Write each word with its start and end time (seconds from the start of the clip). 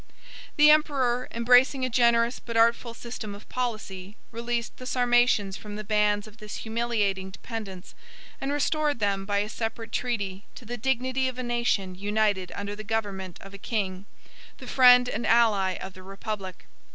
The 0.55 0.71
emperor, 0.71 1.27
embracing 1.29 1.85
a 1.85 1.89
generous 1.91 2.39
but 2.39 2.57
artful 2.57 2.95
system 2.95 3.35
of 3.35 3.47
policy, 3.49 4.17
released 4.31 4.77
the 4.77 4.87
Sarmatians 4.87 5.57
from 5.57 5.75
the 5.75 5.83
bands 5.83 6.25
of 6.25 6.37
this 6.37 6.55
humiliating 6.55 7.29
dependence, 7.29 7.93
and 8.41 8.51
restored 8.51 8.97
them, 8.97 9.25
by 9.27 9.45
a 9.45 9.47
separate 9.47 9.91
treaty, 9.91 10.45
to 10.55 10.65
the 10.65 10.75
dignity 10.75 11.27
of 11.27 11.37
a 11.37 11.43
nation 11.43 11.93
united 11.93 12.51
under 12.55 12.75
the 12.75 12.83
government 12.83 13.37
of 13.41 13.53
a 13.53 13.59
king, 13.59 14.07
the 14.57 14.65
friend 14.65 15.07
and 15.07 15.27
ally 15.27 15.73
of 15.73 15.93
the 15.93 16.01
republic. 16.01 16.65